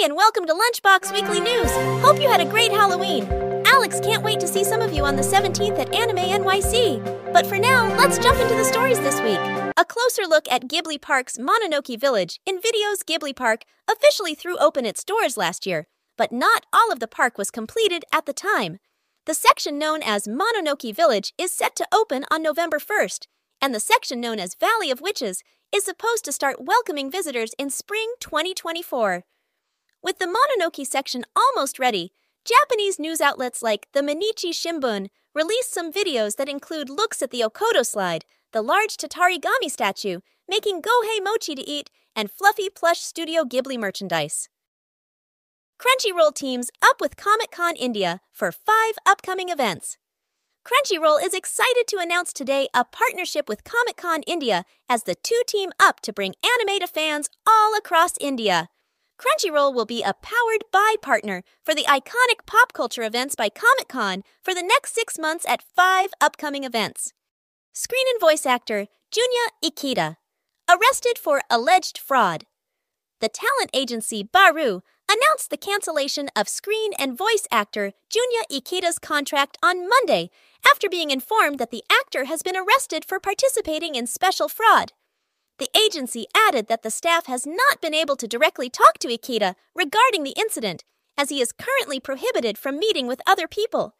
[0.00, 1.72] And welcome to Lunchbox Weekly News.
[2.04, 3.26] Hope you had a great Halloween.
[3.66, 7.32] Alex can't wait to see some of you on the 17th at Anime NYC.
[7.32, 9.40] But for now, let's jump into the stories this week.
[9.76, 14.86] A closer look at Ghibli Park's Mononoke Village in Video's Ghibli Park officially threw open
[14.86, 18.78] its doors last year, but not all of the park was completed at the time.
[19.26, 23.26] The section known as Mononoke Village is set to open on November 1st,
[23.60, 25.42] and the section known as Valley of Witches
[25.74, 29.24] is supposed to start welcoming visitors in spring 2024.
[30.02, 32.12] With the Mononoke section almost ready,
[32.44, 37.40] Japanese news outlets like the Mainichi Shimbun released some videos that include looks at the
[37.40, 43.44] Okoto slide, the large Tatarigami statue, making gohei mochi to eat, and fluffy plush Studio
[43.44, 44.48] Ghibli merchandise.
[45.80, 49.98] Crunchyroll teams up with Comic Con India for five upcoming events.
[50.64, 55.42] Crunchyroll is excited to announce today a partnership with Comic Con India as the two
[55.46, 58.68] team up to bring anime to fans all across India.
[59.18, 63.88] Crunchyroll will be a powered by partner for the iconic pop culture events by Comic
[63.88, 67.12] Con for the next six months at five upcoming events.
[67.72, 70.16] Screen and voice actor Junya Ikeda,
[70.70, 72.44] arrested for alleged fraud.
[73.20, 79.58] The talent agency Baru announced the cancellation of screen and voice actor Junya Ikeda's contract
[79.62, 80.30] on Monday
[80.64, 84.92] after being informed that the actor has been arrested for participating in special fraud.
[85.58, 89.54] The agency added that the staff has not been able to directly talk to Ikeda
[89.74, 90.84] regarding the incident,
[91.16, 93.96] as he is currently prohibited from meeting with other people.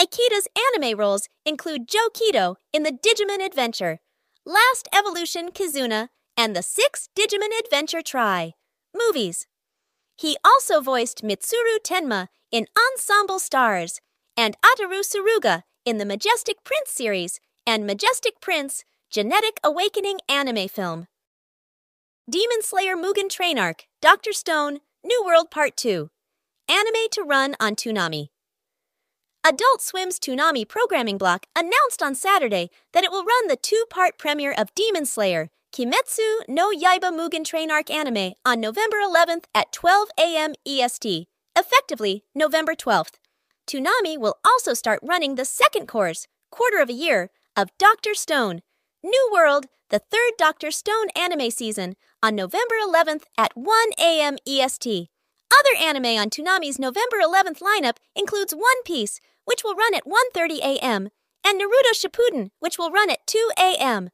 [0.00, 4.00] Ikeda's anime roles include Joe Kido in the Digimon Adventure,
[4.44, 8.54] Last Evolution Kizuna, and the Six Digimon Adventure tri
[8.96, 9.46] movies.
[10.16, 14.00] He also voiced Mitsuru Tenma in Ensemble Stars
[14.36, 21.06] and Ataru Tsuruga in the Majestic Prince series and Majestic Prince Genetic Awakening anime film.
[22.28, 24.34] Demon Slayer Mugen Train Arc, Dr.
[24.34, 26.10] Stone, New World Part 2.
[26.68, 28.28] Anime to run on Toonami.
[29.42, 34.18] Adult Swim's Toonami programming block announced on Saturday that it will run the two part
[34.18, 39.72] premiere of Demon Slayer, Kimetsu no Yaiba Mugen Train Arc anime on November 11th at
[39.72, 40.52] 12 a.m.
[40.66, 41.26] EST,
[41.56, 43.14] effectively November 12th.
[43.66, 48.14] Toonami will also start running the second course, quarter of a year, of Dr.
[48.14, 48.60] Stone,
[49.02, 50.70] New World, the third Dr.
[50.70, 54.36] Stone anime season, on November 11th at 1 a.m.
[54.46, 55.08] EST.
[55.52, 60.58] Other anime on Toonami's November 11th lineup includes One Piece, which will run at 1:30
[60.58, 61.10] a.m.,
[61.46, 64.10] and Naruto Shippuden, which will run at 2 a.m.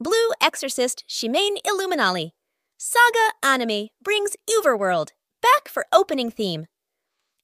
[0.00, 2.32] Blue Exorcist Shimane Illuminati.
[2.78, 5.10] Saga Anime brings UVERworld
[5.42, 6.66] back for opening theme.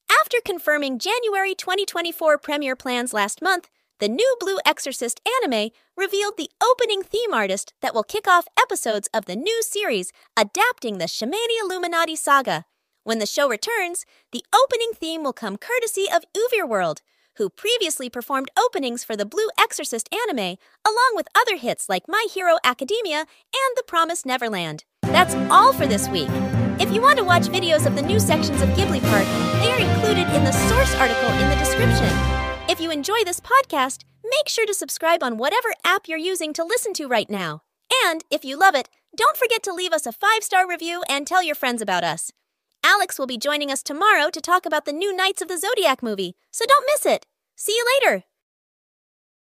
[0.09, 6.49] After confirming January 2024 premiere plans last month, the new Blue Exorcist anime revealed the
[6.63, 11.35] opening theme artist that will kick off episodes of the new series adapting the Shimane
[11.61, 12.65] Illuminati saga.
[13.03, 16.99] When the show returns, the opening theme will come courtesy of UVERworld,
[17.35, 22.25] who previously performed openings for the Blue Exorcist anime, along with other hits like My
[22.33, 24.85] Hero Academia and The Promised Neverland.
[25.01, 26.29] That's all for this week.
[26.79, 29.25] If you want to watch videos of the new sections of Ghibli Park,
[29.61, 32.38] they are included in the source article in the description.
[32.79, 36.63] If you enjoy this podcast, make sure to subscribe on whatever app you're using to
[36.63, 37.63] listen to right now.
[38.05, 41.27] And if you love it, don't forget to leave us a five star review and
[41.27, 42.31] tell your friends about us.
[42.81, 46.01] Alex will be joining us tomorrow to talk about the new Knights of the Zodiac
[46.01, 47.25] movie, so don't miss it.
[47.57, 48.23] See you later.